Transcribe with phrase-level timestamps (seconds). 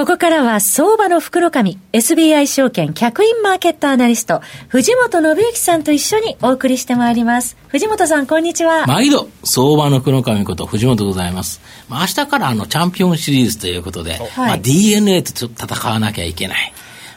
[0.00, 7.58] ここからは相場の袋紙 SBI 証券客員マーケットアナリスト藤本信之さんと一緒にお送りしてまいります。
[7.68, 8.86] 藤本さんこんにちは。
[8.86, 16.72] 毎度相場の袋紙こと藤本でございます、まあ、明日からあのチャンピオンシリーズということで、はい、まあ、DNA と戦わなきゃいけない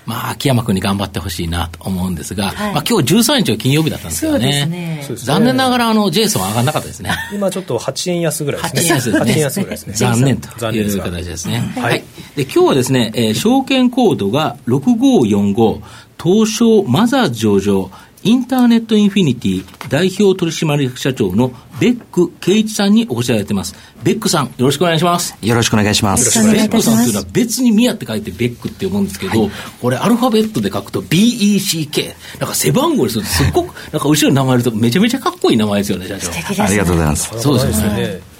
[0.05, 4.65] まあ、秋山君に頑張ってほしいなと思うんですが、はい、まあ今日13日は金曜日だったんですけどね。
[4.65, 7.11] ね残念ながら、あの、ジェイソン上がらなかったですね。
[7.33, 8.81] 今ちょっと8円安ぐらいですね。
[8.81, 9.31] 8円安ですね。
[9.33, 9.93] 8円安ぐらいですね。
[9.93, 11.73] 残念という形ですね。
[11.77, 12.03] はい。
[12.35, 15.81] で、今日はですね、えー、証券コードが6545、
[16.21, 17.91] 東証マザーズ上場、
[18.23, 21.51] インターネットインフィニティ代表取締役社長の
[21.83, 23.75] 別宮圭一さんにお越しいただいてます。
[24.03, 25.35] 別宮さん、よろしくお願いします。
[25.41, 26.23] よろしくお願いします。
[26.41, 32.13] ベックさんというのは別にミヤって書いてベックって思うんですけど、はい、これアルファベットで書くと BECK。
[32.39, 36.63] なんか背番号にするとすっごく、なんか後ろに名前あるとめちゃめちゃかっこいい名前ですよね、社長。
[36.63, 37.31] ありがとうございます。
[37.37, 38.32] そうですね。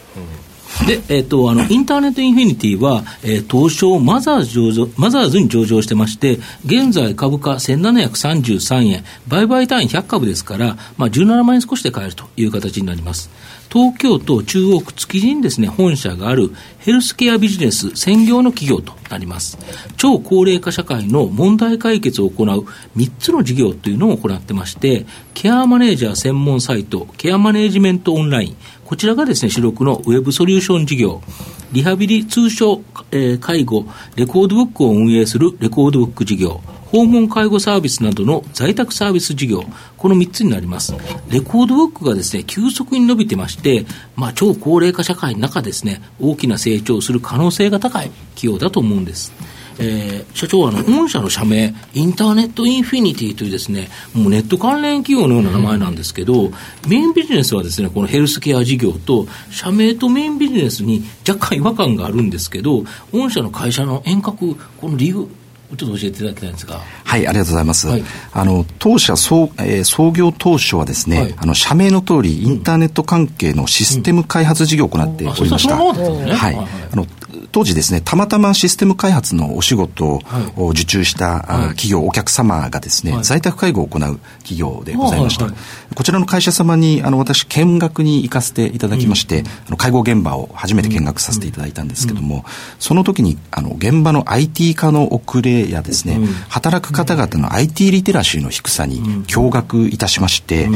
[0.87, 13.29] で、えっ、ー、と、あの、インターネットインフィニティは、えー、東証マザーズ上場、マザーズに上場してまして、現在株価1733円、売買単位100株ですから、まあ、17万円少しで買えるという形になります。
[13.73, 19.57] 東京都中央区築地にですね、本社があるヘルスケアビジネス専業の企業となります。
[19.97, 22.47] 超高齢化社会の問題解決を行う
[22.95, 28.57] 3つの事業というのを行ってまして、ケアマネージャー専門サイト、ケアマネージメントオンライン、
[28.93, 31.19] こちらがですね、主力のウェブソリューション事業、
[31.71, 39.63] リハビリ通称、えー、介護、レコードブックを運営するレコードブック事業、訪問介護サービスなどの在宅サービス事業、
[39.97, 40.93] この3つになります。
[41.27, 49.33] レコードブックがですね、急速に伸びてまして、まあ、超高齢化社会の中ですね、大きな成長する可能性が高い企業だと思うんです。
[49.79, 56.53] えー、社長はあの御社の社名、インターネットインフィニティというですね、もうネット関連企業のような名前なんですけど、うん、
[56.87, 65.27] メインビジネスはですね、このヘルスケア事業と、社名とメインビジネスに若干違和感があるんですけど、御社の会社の遠隔、この理由、
[65.75, 66.81] ちょっと教えていただきたいんですが。
[67.03, 67.87] はい、ありがとうございます。
[67.87, 75.75] はい、あの、当社創、えー、創業当初はですね、はい、あの、社名の通り、インターネット関係のシステム開発事業を行っておりました。
[75.75, 76.55] はい。
[76.91, 77.07] あの、
[77.53, 80.19] 当時ですね、たまたまシステム開発のお仕事
[80.57, 81.41] を受注した、
[81.75, 85.47] 企業、お客様がですね、在宅介護を行う企業でございました。
[85.93, 92.43] こちらの会社様に、あの、私、見学に行かせていただきまして、あの介護現場を初めて見学させていただいたんですけども、
[92.79, 96.19] その時に、あの、現場の IT 化の遅れやですね、
[96.49, 100.69] 働く方々の IT リテラシーの低さに驚愕いたしまして、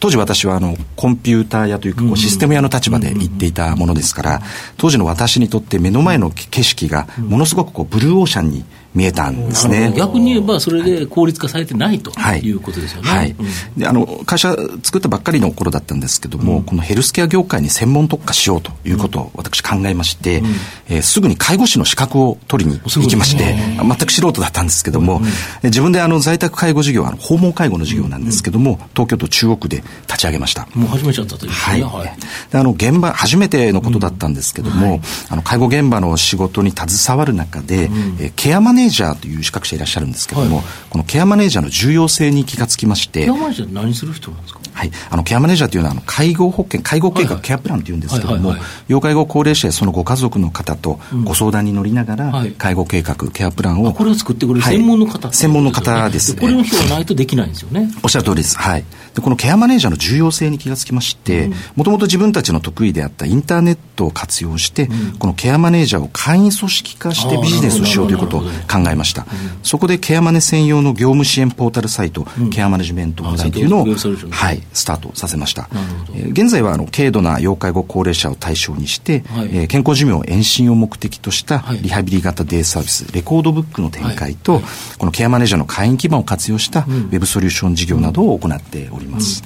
[0.00, 4.42] 当時私は、あの、コンピューター屋というか、システム屋の立場で行っていたものですから、
[4.76, 8.64] 当時の私にとって目の前の景色がものすごくこうブルーオーシャンに
[8.94, 9.92] 見えたんですね。
[9.96, 12.52] 逆に言えば、それで効率化されてないとい。
[12.52, 13.08] うことですよね。
[13.08, 13.34] はい。
[13.76, 20.46] で、あの、会社作ったばっかりの頃だったんですけども、うん、このヘルスケア業界に専門特化しようということを私考えまして、うん、
[20.88, 25.24] えー、すぐに介護士の資格を取りに行きまして、全く素人だったんですけども、うん、
[25.64, 30.66] 自分であの在宅介護事業、あの訪問介護の事業なんですけども、東京都中央区で立ち上げました。
[30.74, 31.82] もう始めちゃったという、ね、はい。
[31.82, 43.24] はい、であの、現場、初めてのことだったんですけども、はい、あの、介護現場の仕事に携わる中で、えー、ケアマネージャーという資格者いらっしゃるんですけども、はい、このケアマネージャーの重要性に気がつきまして。
[43.24, 44.60] ケアマネージャー何する人なんですか？
[44.72, 48.54] はい、あのケアマネージャーというのはあの介護保険介護計画、ケアプランというんですけれども、
[48.88, 57.90] 要介護高齢者やそのご家族の方とご相談に乗りながら、うん、介護計画ケアプランをこれを作ってくれる専門の方、はい、専門の方です、ね、これの人がないとできないんですよね。
[58.02, 58.56] おっしゃる通りです。
[58.58, 58.84] はい。
[59.14, 68.48] でこのケアマネージャーの重要性に気がつきましてもともと自分たちの得意であったインターネットを活用して、うん、このケアマネージャーを会員組織化してビジネスをしようということを考
[68.90, 69.26] えました、
[69.62, 73.86] そこでケアマネ専用の業務支援ポータルサイト、ケアマネジメントオンラインというのを、
[74.30, 75.68] はい、スタートさせました。
[76.14, 84.62] えー、現在はあの軽度な要介護高齢者を対象にして、はい、えー、健康寿命延伸を目的としたリハビリ型デイサービス、レコードブックの展開と、はい、
[84.98, 89.42] このケアマネージャーの会員基盤を活用したウェブソリューション事業などを行っております。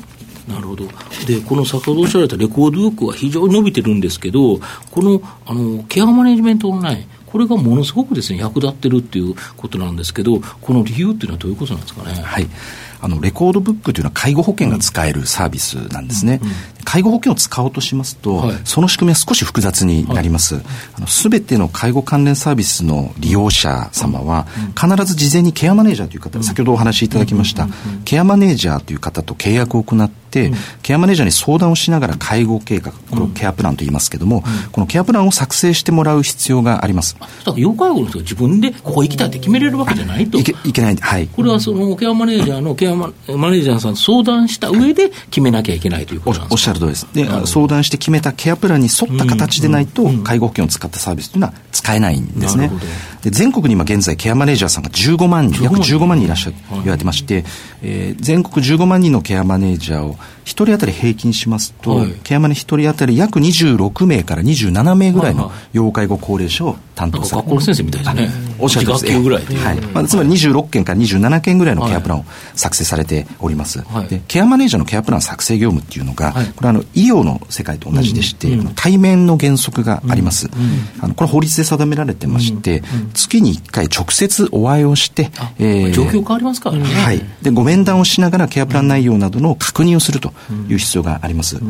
[0.48, 0.84] なるほど。
[1.26, 4.60] で、この先ほどおっしゃられたレコードブックは非常に伸びてるんですけど、
[4.92, 12.14] この、あの、ケアマネジメントオンライン、これがものすごくですね、役立ってるっていうことなんですけど、この理由っていうのはどういうことなんですかね？
[12.22, 12.46] はい。
[13.06, 16.40] あの、レコードブックというのは介護保険が使えるサービスなんですね。
[16.84, 20.60] 介護保険を使おうとしますと、はい、その仕組みは少し複雑になります。
[21.06, 27.68] す、べ、ての介護関連サービスの利用者様は、必ず事前にケアマネージャーという方、先ほどお話しいただきました、
[28.04, 30.25] ケアマネージャーという方と契約を行って、
[30.82, 37.16] ケアマネージャーに相談をしながら介護計画、これをケアプランと言いますけれども、このケアプランを作成してもらう必要があります。
[37.20, 40.38] だから要介護の人が自分でここ行きたいって決めれるわけじゃないと。
[40.38, 41.28] いけいけない、はい。
[41.28, 46.54] これはそのケアマネージャーのケアママネージャーさんと相談した上で決めなきゃいけないということなんですか？
[46.54, 47.06] おっしゃる通りです。
[47.12, 52.70] で、相談して決めたケアプランに沿った形でないと、介護保険を使ったサービスというのは使えないんですね。
[53.26, 57.44] で全国に今現在ケアマネージャーさんが15万人、約15万人いらっしゃると言われてまして、
[57.82, 68.56] えー、全国15万人のケアマネージャーを1人当たり平均しますと、はい、ケアマネ1人当たり約26名から27名ぐらいの要介護高齢者を担当され学校の先生みたいですね。
[68.58, 69.80] おっしゃるとりぐらいはい。
[69.80, 73.82] まあ、つまり26件から27件ぐらいのケアプランを作成されております。
[73.82, 80.46] はい、で、ケアマネージャーのケアプラン作成業務っていうのが、はい、これあの、医療の世界と同じでして、うん、対面の原則があります。
[80.46, 86.84] うん、あの、これ法律で定められてまして、うん、月に1回直接お会いをして、えー、状況変わりますからね。
[86.84, 87.22] はい。
[87.42, 90.32] で、ご面談をしながらケアプラン内容などの確認をすると
[90.68, 91.60] いう必要があります。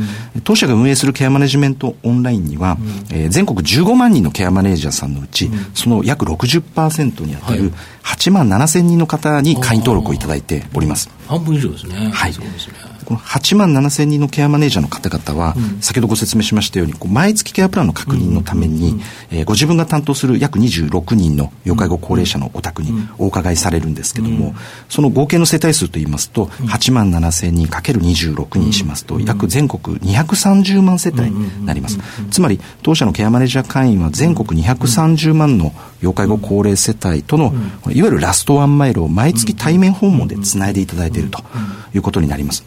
[0.45, 2.77] 当社が運営するケアマネジメントオンラインには、
[3.11, 7.73] えー、全国15万人のケアマネージャーさんのうち、その約60%に当たる
[8.03, 11.11] 8万7千人の方に会員登録をいただいております。
[11.27, 12.11] 半分以上ですね。
[12.13, 12.33] はい。
[12.33, 12.96] そうですね。
[13.07, 19.01] この8万7千人のケアマネージャーの方々は、うん、先ほどご説明しましたように、こう毎月ケアプランの確認のために、
[19.31, 24.55] えー、ご自分が担当する約26人の要介護高齢者のお宅にお伺いされるんですけども、
[24.89, 31.99] その合計の世帯数といいますと、8万7千人かける26人しますと、約全国230万世帯になります。
[32.31, 37.53] つまり、当社のケアマネージャー会員は全国230万の要介護高齢世帯との、
[37.91, 41.43] いわゆるラストワンマイルを毎月対面訪問でつないでいただいていると
[41.95, 42.65] いうことになります。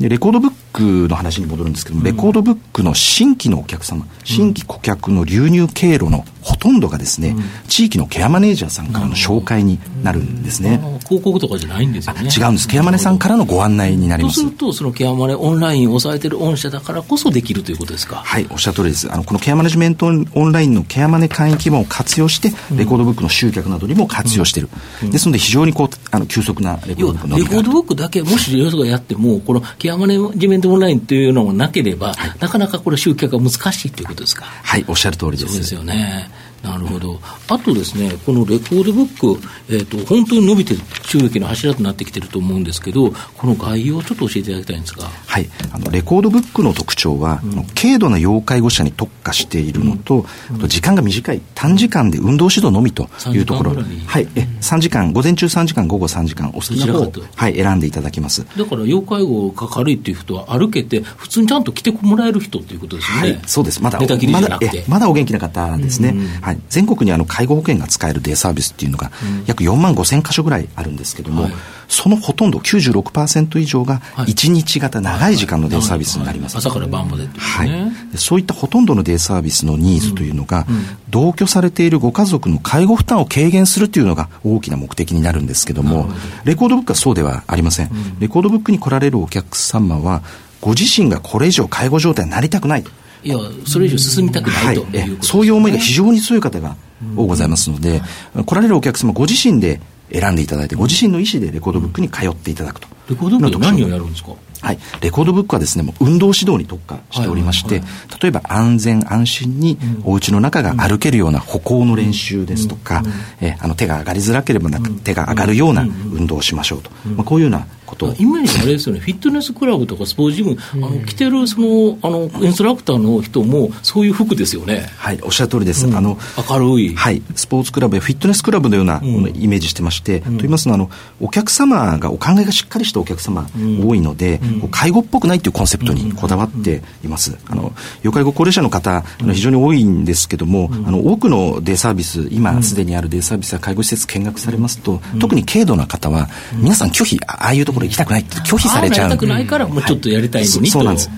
[0.00, 7.36] レコードブックの話に戻るんですけども、レコードブックの新規のお客様、新規顧客の流入経路のほとんどがですね、
[7.68, 10.80] 地域のケアマネージャーさんからの紹介になるんですね。
[11.06, 12.28] 広告とかじゃないんですよね。
[12.36, 12.68] 違うんです。
[12.68, 14.40] ケアマネさんからのご案内になります。
[14.40, 18.16] そうすると、そのケアマネオンラインを抑えてる御社だからこそできるということですか？
[18.16, 19.12] はい、おっしゃる通りです。
[19.12, 24.68] あの、このケアマネジメントオンラインのケアマネ会員基盤を活用して、レコードブックの集客などにも活用している。
[25.02, 34.44] うん、ですので、非常にこう、あの、急速なレコードブックのレコードブックだけ、もし要素がやっても、このケアマネジメントオンラインというのがなければ、はい、なかなかこれ集客が難しいということですか？
[34.44, 35.46] はい、おっしゃる通りです。
[35.48, 36.30] そうですよね。
[36.62, 37.20] なるほど。
[37.48, 45.04] あとですね、このレコードブック、えっ、ー、と、本当に伸びてる収益の柱となってきてると思うんですけど、この概要をちょっと教えていただきたいんですが。
[45.26, 45.50] はい。
[45.72, 53.74] あの、レコードブックの特徴は、うん、軽度な要介護者に特化しているのと、うん、と時間が短い、短時間で運動指導のみというところ。
[54.06, 54.28] はい。
[54.36, 58.46] え、3時間、午前中3時間、午後3時間、お好きな方はい、選んでいただきます。
[58.56, 63.22] だから、要介護が軽いっていう人は歩けて、普通にちゃんと来てもらえる人っていうことですよね。
[63.22, 63.82] はい、そうです。
[63.82, 64.06] まだ、ま
[64.40, 66.10] だ、まだお元気な方ですね。
[66.10, 66.51] うんはい。
[66.68, 69.10] 全国にあの、介護保険が使えるデイサービスっていうのが、
[69.46, 71.52] 約4万5千箇所ぐらいあるんですけども、はい、
[71.88, 80.76] そのほとんど96%以上が1日型長い時間のデイサービスになります、朝から晩まで、ね、はい、そういったほとんどのデイサービスのニーズというのが、うん。
[80.76, 86.08] うん、同居されているご家族の介護負担を軽減するというのが大きな目的になるんですけども
[86.44, 90.22] レコードブックはそうではありません、うん、レコードブックに来られるお客様は
[90.60, 92.84] ご自身がこれ以上介護状態になりたくない
[93.24, 93.36] いや、
[93.66, 96.76] それ以上進みたくない、という、ね、そういう思いが非常に強い方が
[97.16, 98.02] 多ございますので、
[98.46, 99.80] 来られるお客様ご自身で
[100.12, 102.88] 選んでいただいて、ご自身の意思でレコードブックに通っていただくと。
[103.08, 104.32] レコードブック何をやるんですか？
[104.62, 107.82] はい、レコードブックはですね、もう運動指導に特化しておりまして、
[108.22, 113.02] 例えば安全安心にお家の中が歩けるような歩行の練習ですとか、
[113.40, 118.14] えあの手が上がりづらければなく手が上がるような運動をしましょうと、まあ、こういうようなこと。
[118.18, 124.88] イメージあれですよね、フィットネスクラブとかスポーツジム、あの着てるそのあのインストラクターの人も、そういう服ですよね。
[124.96, 125.86] はい、おっしゃる通りです。
[125.86, 126.18] うん、あの
[126.48, 137.36] 明るい、はい、スポーツクラブやフィットネスクラブのような、うん、イメージしてまして、うん、と言いますのはあの、お客様がお考えがしっかりしたお客様多いので、介護っぽくないというコンセプトにこだわっています。
[137.48, 137.72] あの
[138.02, 149.10] 要介護高齢者の方、あの非常に多いんですけども、あの多くのデイサービス、今すでにあるデイサービスや介護施設見学されますと、特に軽度な方は、皆さん拒否、ああいうところ行きたくないって拒否されちゃう。
[149.10, 151.10] たくないから、もうちょっとやりたいのに、はい、そうなんです。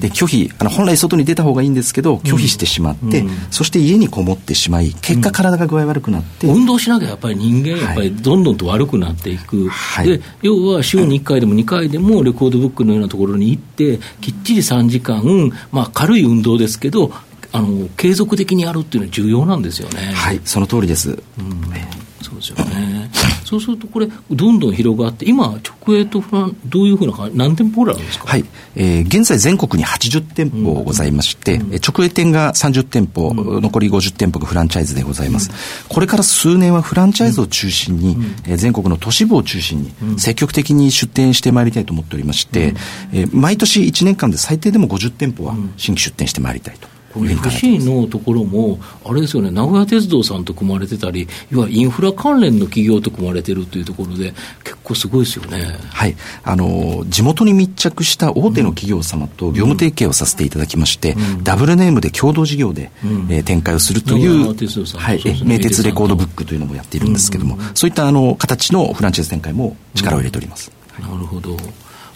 [0.00, 6.46] で、拒否、あの、本来外に出た方がいいんですけど、拒否してしまって、そして家にこもってしまい、結果体が具合悪くなって。
[6.46, 9.68] 運動しなきゃやっぱり人間、やっぱりどんどんと悪くなっていく。
[9.68, 17.12] はい、で、要は週に1回でも2回でもレコードブックのようなところに行って、きっちり3時間、まあ軽い運動ですけど、
[17.54, 20.12] あの継続的にやるっていうのは重要なんですよね。
[20.14, 21.10] はい、その通りです。
[21.10, 21.62] うん
[22.22, 23.10] そうですよね。
[23.44, 28.26] そうするとこれ、どんどん広がって、今、直営とフラン、どういうふうな何店舗ぐらいあるんですか？
[28.26, 28.44] はい。
[28.76, 35.50] えー、現在全国に80店舗ございまして、うん、直営店が30店舗、うん、残り50店舗がフランチャイズでございます。
[35.50, 35.54] うん、
[35.88, 42.74] これから数年はフランチャイズを中心に、うん、えー、全国の都市部を中心に、積極的に出店してまいりたいと思っておりまして、
[43.12, 46.91] えー、毎年1年間で最低でも50店舗は新規出店してまいりたいと。
[47.12, 51.56] この FC のところも、あれですよね、名古屋鉄道さんと組まれてたり、い。
[51.56, 54.32] わゆるインフラ関連の企業と組まれてるというところで、
[54.64, 55.76] 結構すごいですよね。
[55.90, 56.16] はい。
[56.44, 70.72] あの、地元に密着した大手の企業様と業務提携をさせていただきまして、うん、ダブルネームで共同事業で、うん、えー、展開をするという、はい、名鉄レコードブックというのもやっているんですけれども、うん、そういったあの形のフランチャイズ展開も力を入れております。
[71.00, 71.56] なるほど。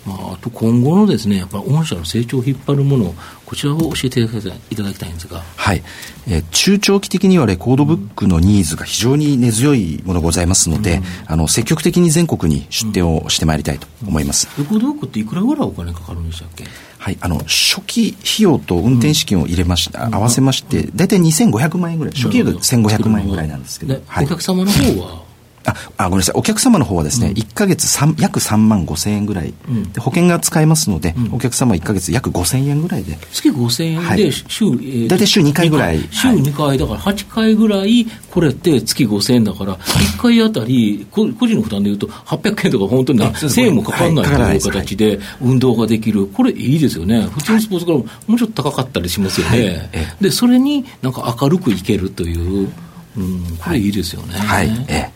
[0.07, 5.43] まあ、あと今後のですね、やっぱり御社の成長を引っ張るもの、こちらを教えていただきたいんですが。
[5.57, 5.83] はい。
[6.29, 14.49] えー、中長期的にはレコードブックのニーズが非常に根強いものございますので、うん、あの、積極的に全国に出店をしてまいりたいと思います。
[14.59, 16.65] レコードブックっていくらぐらいお金かかるんでしたっけ？
[16.99, 25.26] はい、あの初期費用と運転資金を入れまし、うん、合わせまして、大体2500万円ぐらい、初期費用が1500万円ぐらいなんですけど、はい、お客様の方は
[25.67, 27.87] ああごめんなさい、お客様の方はですね、うん、1か月
[28.19, 33.19] 約3万5千円ぐらい、うん、で保険が使えますので、うん、お客様1か月約5千円ぐらいで。
[33.33, 35.99] 月5千円で週、はい、えー、大体週2回ぐらい。
[36.11, 44.25] 週2回、だから8回ぐらい、これって月5千円だから、1回あたり、個人の負担でいうと800円とか本当に1000円もかかんない
[44.61, 46.27] という形で運動ができる。
[46.27, 47.29] これいいですよね。
[47.33, 49.89] 普通のスポーツクラブもうちょっと高かったりしますよね。
[49.93, 52.69] はい、で、それになんか明るくいけるという、
[53.17, 54.35] うん、これいいですよね。
[54.35, 55.16] はい、ええ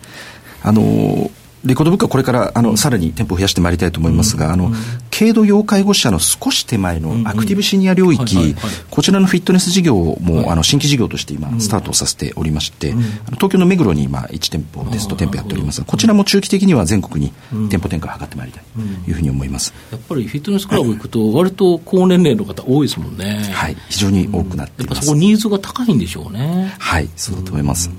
[0.62, 1.30] あの
[1.64, 4.72] レコードブックはこれからあの、さらに店舗を増やしてまいりたいと思いますが、あの、
[5.10, 8.56] 軽度要介護者の少し手前のアクティブシニア領域、
[8.90, 12.94] こちらのフィットネス事業も、あの新規事業として今、スタートさせておりまして、
[13.32, 17.32] 東京の目黒に今、1店舗、テスト店舗やっておりますこちらも中期的には全国に
[17.68, 18.64] 店舗展開を図ってまいりたい
[19.04, 19.74] というふうに思います。
[19.92, 23.50] やっぱりフィットネスクラブ行くと、割と高年齢の方多いですもんね。
[23.52, 24.96] はい、非常に多くなっています。
[24.96, 26.74] やっぱそこニーズが高いんでしょうね。
[26.78, 27.90] はい、そうだと思います。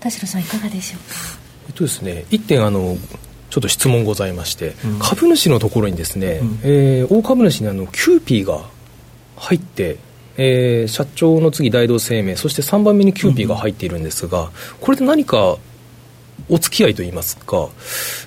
[0.00, 1.39] 田代さんいかがでしょうか？
[1.70, 2.96] えっとですね、1点あの
[3.48, 8.64] ちょっと質問ございまして、うん、株主のところにですね、うん、えー、大株主にあのキューピーが
[9.36, 9.98] 入って、
[10.36, 14.50] えー、社長の次大同生命そして3番目にキューピーが入っているんですが、うん、
[14.80, 15.58] これで何か
[16.48, 17.68] お付き合いといいますか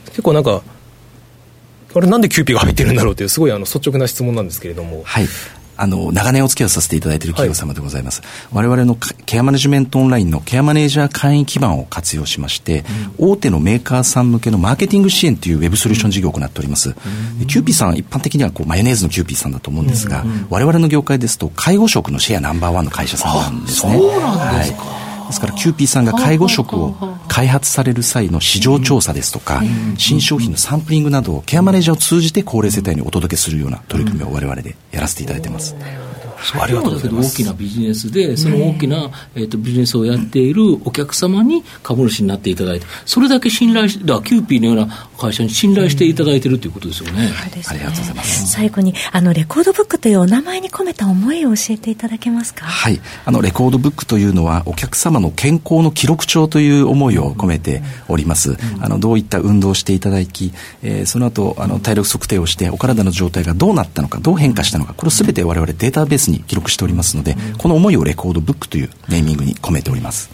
[0.05, 0.61] 結構なんか
[1.95, 5.03] あれなんでキューピーが入ってるんだろうというすごいあの率直な質問なんですけれども。
[5.03, 5.27] はい
[5.75, 8.21] あの、長年お付き合いさせていただいている企業様でございます。
[8.21, 12.83] はい、我々のケアマネジメントオンラインのケアマネージャー会員基盤を活用しまして、
[13.19, 16.89] うん、大手のメーカーさん向けのマーケティング支援というウェブソリューション事業を行っております。
[16.89, 23.93] うん、キューピーさん、一般的にはこうマヨネーズのキューピーさんだと思うんですが、うん、我々の業界ですと、介護食のシェアナンバーワンの会社さんなんですね。
[23.97, 24.83] そうなんですか。
[24.83, 26.95] はいですからキューピーさんが介護食を
[27.27, 29.61] 開発される際の市場調査ですとか、
[29.97, 35.75] 新商品のサンプリングなどをケアマネージャーを通じて高齢世帯にお届けするような取り組みを我々でやらせていただいてます。
[36.59, 37.33] ありがとうございます。
[37.35, 47.27] 大きなビジネスで、その大きな、えーと、ビジネスをやっているお客様に株主になっていただいて、それだけ信頼し、だキューピーのような会社に信頼していただいているということですよね。
[47.27, 47.31] ね
[47.67, 48.51] ありがとうございます。
[48.51, 52.65] 最後に、あの、レコードブックというお名前に込めた思いを教えていただけますか？
[52.65, 52.99] はい。
[53.25, 58.51] あの、レコードブックというのは、お客様の健康の記録帳という思いを込めております。
[58.51, 70.29] うん、あの、どういった運動をしていただき、えー、その後、あの、体力測定をして、お体の状態がどうなったのか、どう変化したのか、これをすべて我々データベースに記録しておりますので、この思いをレコードブックというネーミングに込めております。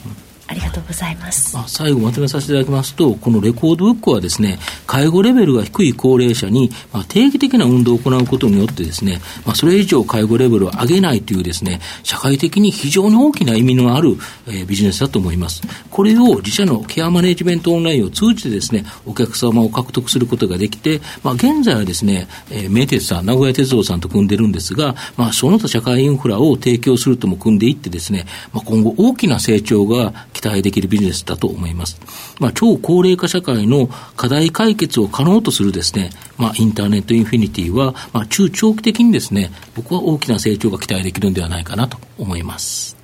[0.50, 1.56] ありがとうございます。
[1.56, 15.62] あ最後まとめさせていただきますと、このレコードブックはですね、介護レベルが低い高齢者に、まあ、定期的な運動を行うことによってですね、まあ、それ以上介護レベルを上げないというですね、社会的に非常に大きな意味のある、えー、ビジネスだと思います。
[15.92, 32.00] これを自社のケアマネジメントオンラインを通じてですね、お客様を獲得することができて、まあ、現在はですね、えー、名鉄さん、名古屋鉄道さんと組んでるんですが、まあ、その他社会インフラを提供するとも組んでいってですね、まあ、今後大きな成長が期待できるビジネスだと思います。
[32.40, 42.99] まあ、超高齢化社会の課題解決を可能とするですね、まあ、インターネットインフィニティは、まあ、中長期的にですね、僕は大きな成長が期待できるんではないかなと思います。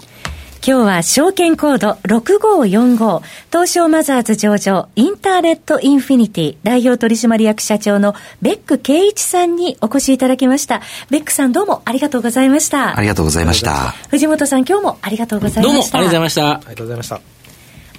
[0.68, 10.82] 今日は証券コード6545東証マザーズ上場インターネットインフィニティ代表取締役社長の別宮圭一さんにお越しいただきました。
[11.12, 12.98] ベックさんどうもありがとうございました。
[12.98, 13.92] ありがとうございました。
[14.10, 15.68] 藤本さん今日もありがとうございました。
[15.68, 16.52] どうもありがとうございました。
[16.52, 17.35] ありがとうございました。